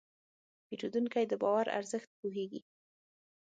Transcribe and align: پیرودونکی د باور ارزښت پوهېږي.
پیرودونکی 0.67 1.25
د 1.27 1.33
باور 1.41 1.67
ارزښت 1.77 2.09
پوهېږي. 2.19 2.61